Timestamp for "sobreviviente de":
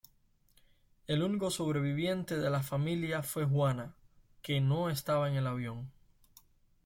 1.51-2.49